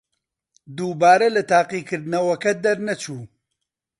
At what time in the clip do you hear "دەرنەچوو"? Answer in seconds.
2.63-3.21